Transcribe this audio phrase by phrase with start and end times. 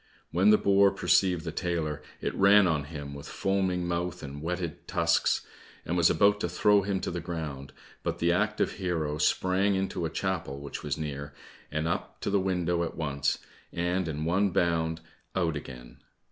[0.31, 4.87] When the boar perceived the tailor, it ran on him with foaming mouth and whetted
[4.87, 5.45] tusks,
[5.85, 10.03] and was about to throw him to the ground, but the active hero sprang into
[10.05, 11.35] a chapel which was near,
[11.71, 13.37] and up to the window at once,
[13.71, 15.01] and in one bound
[15.35, 15.97] out again.